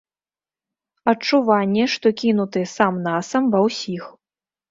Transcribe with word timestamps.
Адчуванні, 1.13 1.83
што 1.97 2.07
кінуты 2.23 2.63
сам-насам, 2.75 3.43
ва 3.57 3.65
ўсіх. 3.67 4.03